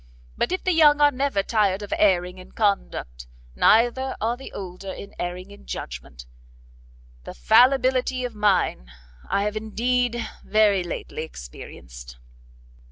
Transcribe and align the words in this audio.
But 0.35 0.51
if 0.51 0.63
the 0.63 0.71
young 0.71 0.99
are 0.99 1.11
never 1.11 1.43
tired 1.43 1.83
of 1.83 1.93
erring 1.95 2.39
in 2.39 2.53
conduct, 2.53 3.27
neither 3.55 4.15
are 4.19 4.35
the 4.35 4.51
older 4.51 4.91
in 4.91 5.13
erring 5.19 5.51
in 5.51 5.67
judgment; 5.67 6.25
the 7.23 7.35
fallibility 7.35 8.25
of 8.25 8.33
mine 8.33 8.91
I 9.29 9.43
have 9.43 9.55
indeed 9.55 10.27
very 10.43 10.83
lately 10.83 11.21
experienced." 11.21 12.17